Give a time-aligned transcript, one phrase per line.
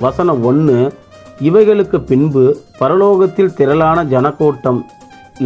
[0.00, 0.76] வசனம் ஒன்று
[1.48, 2.42] இவைகளுக்கு பின்பு
[2.80, 4.80] பரலோகத்தில் திரளான ஜனக்கூட்டம்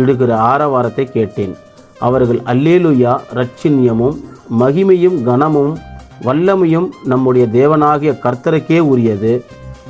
[0.01, 1.55] இடுகிற ஆரவாரத்தை கேட்டேன்.
[1.99, 4.17] அவர்கள் அல்லேலுயா ரட்சின்யமும்
[4.61, 5.73] மகிமையும் கனமும்
[6.27, 9.33] வல்லமையும் நம்முடைய தேவனாகிய கர்த்தருக்கே உரியது.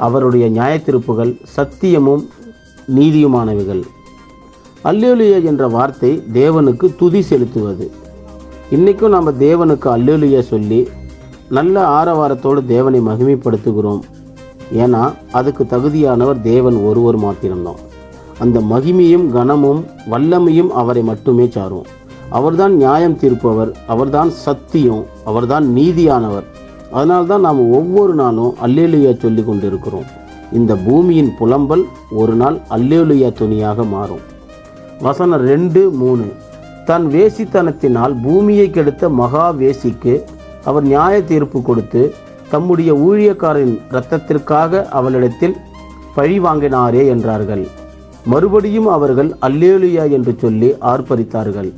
[0.06, 2.22] அவருடைய நியாயத்திருப்புகள் சத்தியமும்
[2.94, 3.82] நீதியுமானவைகள்.
[4.90, 7.86] அல்லேலுயா என்ற வார்த்தை தேவனுக்கு துதி செலுத்துவது.
[8.70, 10.80] இன்றைக்கும் நம்ம தேவனுக்கு அல்லேலுயா சொல்லி
[11.48, 14.02] நல்ல ஆரவாரத்தோடு தேவனை மகிமைப்படுத்துகிறோம்.
[14.72, 17.80] ஏன்னா அதுக்கு தகுதியானவர் தேவன் ஒருவர் மாத்திரம்தான்.
[18.38, 21.84] அந்த மகிமையும் கனமும் வல்லமையும் அவரை மட்டுமே சாரும்.
[22.28, 26.44] அவர்தான் நியாயம் தீர்ப்பவர் அவர்தான் சத்தியம் அவர்தான் நீதியானவர்.
[26.92, 30.08] அதனால்தான் நாம் ஒவ்வொரு நாளும் அல்லேலுயா சொல்லி கொண்டிருக்கிறோம்.
[30.52, 34.24] இந்த பூமியின் புலம்பல் ஒரு நாள் அல்லேலுயா துணியாக மாறும்.
[35.00, 36.24] வசனம் ரெண்டு மூணு.
[36.84, 40.22] தன் வேசித்தனத்தினால் பூமியை கெடுத்த மகா வேசிக்கு
[40.64, 42.14] அவர் நியாய தீர்ப்பு கொடுத்து
[42.52, 45.56] தம்முடைய ஊழியக்காரின் இரத்தத்திற்காக அவனிடத்தில்
[46.16, 47.64] பழி வாங்கினாரே என்றார்கள்.
[48.32, 51.70] மறுபடியும் அவர்கள் அல்லேலுயா என்று சொல்லி ஆர்ப்பரித்தார்கள்.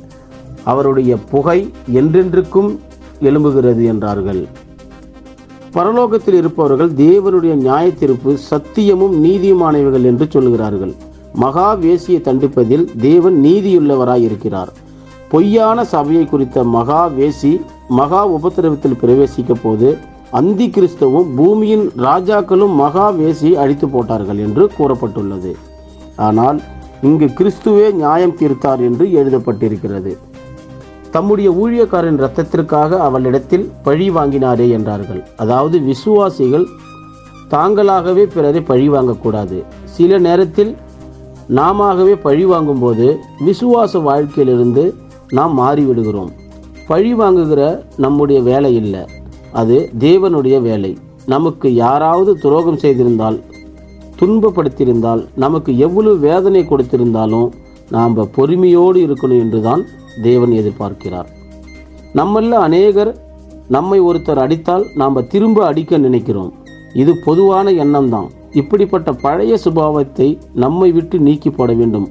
[0.71, 1.59] அவருடைய புகை
[1.99, 2.69] என்றென்றுக்கும்
[3.27, 4.41] எழும்புகிறது என்றார்கள்.
[5.75, 10.93] பரலோகத்தில் இருப்பவர்கள் தேவனுடைய நியாய தீர்ப்பு சத்தியமும் நீதியுமானவைகள் என்று சொல்கிறார்கள்
[11.43, 14.71] மகா வேசியை தண்டிப்பதில் தேவன் நீதியுள்ளவராய் இருக்கிறார்
[15.31, 17.51] பொய்யான சபையை குறித்த மகா வேசி
[17.99, 19.89] மகா உபத்திரவத்தில் பிரவேசிக்க போது
[20.31, 25.55] அந்தி கிறிஸ்தவும் பூமியின் ராஜாக்களும் மகா வேசியை அழித்து போட்டார்கள் என்று கூறப்பட்டுள்ளது.
[26.15, 26.61] ஆனால்
[27.01, 30.17] இங்கு கிறிஸ்துவே நியாயம் தீர்த்தார் என்று எழுதப்பட்டிருக்கிறது.
[31.11, 35.27] தம்முடைய ஊழியக்காரன் இரத்தத்திற்காக அவளிடத்தில் பழி வாங்கினாரே என்றார்கள்.
[35.35, 36.65] அதாவது விசுவாசிகள்
[37.49, 39.63] தாங்களாகவே பிறரை பழி வாங்கக்கூடாது.
[39.83, 40.75] சில நேரத்தில்
[41.49, 44.95] நாமவே பழி வாங்கும்போது விசுவாச வாழ்க்கையிலிருந்து
[45.29, 46.31] நாம் மாறிவிடுகிறோம்.
[46.87, 49.05] பழி வாங்குகிற நம்முடைய வேலை இல்லை.
[49.61, 50.91] அது தேவனுடைய வேலை.
[51.33, 53.37] நமக்கு யாராவது துரோகம் செய்திருந்தால்
[54.19, 57.47] துன்பப்படுத்தியிருந்தால் நமக்கு எவ்வளவு வேதனை கொடுத்திருந்தாலும்
[57.95, 59.81] நாம் பொறுமையோடு இருக்கணும் என்றுதான்
[60.27, 61.29] தேவன் எதிர்பார்க்கிறார்.
[62.19, 63.11] நம்மள அநேகர்
[63.67, 66.51] நம்மை ஒருத்தர் அடித்தால் நாம் திரும்ப அடிக்க நினைக்கிறோம்.
[66.93, 68.27] இது பொதுவான எண்ணம் தான்
[68.61, 70.27] இப்படிப்பட்ட பழைய சுபாவத்தை
[70.63, 72.07] நம்மை விட்டு நீக்கி போட வேண்டும்.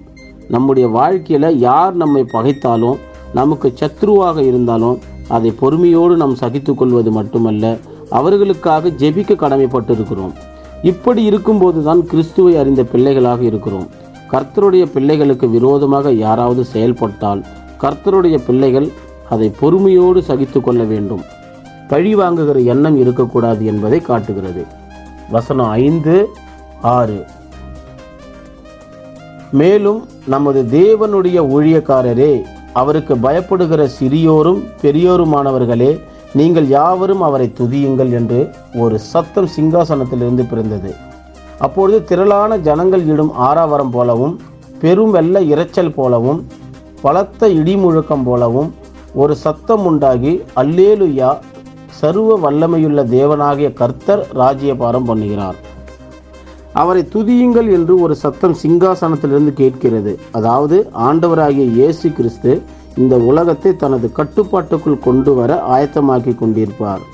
[0.49, 2.99] நம்முடைய வாழ்க்கையில் யார் நம்மை பகைத்தாலும்
[3.33, 4.99] நமக்கு சத்ருவாக இருந்தாலும்
[5.29, 7.77] அதை பொறுமையோடு நாம் சகித்து கொள்வது மட்டுமல்ல
[8.11, 10.33] அவர்களுக்காக ஜெபிக்க கடமைப்பட்டிருக்கிறோம்.
[10.83, 13.87] இப்படி இருக்கும்போது தான் கிறிஸ்துவை அறிந்த பிள்ளைகளாக இருக்கிறோம்.
[14.31, 17.45] கர்த்தருடைய பிள்ளைகளுக்கு விரோதமாக யாராவது செயல்பட்டால்
[17.81, 18.89] கர்த்தருடைய பிள்ளைகள்
[19.31, 21.23] அதை பொறுமையோடு சகித்து கொள்ள வேண்டும்.
[21.89, 24.67] பழி வாங்குகிற எண்ணம் இருக்கக்கூடாது என்பதை காட்டுகிறது.
[25.31, 26.29] வசனம் ஐந்து
[26.83, 27.25] ஆறு.
[29.51, 32.43] மேலும் நமது தேவனுடைய ஊழியக்காரரே
[32.81, 35.93] அவருக்கு பயப்படுகிற சிறியோரும் பெரியோருமானவர்களே
[36.39, 38.39] நீங்கள் யாவரும் அவரை துதியுங்கள் என்று
[38.83, 40.91] ஒரு சத்தம் சிங்காசனத்திலிருந்து பிறந்தது.
[41.67, 44.35] அப்பொழுது திரளான ஜனங்கள் இடும் ஆறாவரம் போலவும்
[44.83, 46.41] பெரும் வெள்ள இரைச்சல் போலவும்
[47.03, 48.71] பலத்த இடிமுழக்கம் போலவும்
[49.23, 51.31] ஒரு சத்தம் உண்டாகி அல்லேலுயா
[52.01, 55.59] சர்வ வல்லமையுள்ள தேவனாகிய கர்த்தர் ராஜ்யபாரம் பண்ணுகிறார்.
[56.75, 60.13] அவரை துதியுங்கள் என்று ஒரு சத்தம் சிங்காசனத்திலிருந்து கேட்கிறது.
[60.39, 60.77] அதாவது
[61.09, 62.53] ஆண்டவராகிய இயேசு கிறிஸ்து
[62.97, 67.05] இந்த உலகத்தை தனது கட்டுப்பாட்டுக்குள் கொண்டு வர ஆயத்தமாக்கி கொண்டிருப்பார்.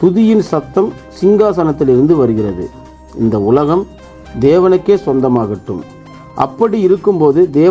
[0.00, 2.66] துதியின் சத்தம் சிங்காசனத்திலிருந்து வருகிறது.
[3.18, 3.86] இந்த உலகம்
[4.40, 5.82] தேவனுக்கே சொந்தமாகட்டும்.
[6.34, 7.70] அப்படி இருக்கும்போது தேவ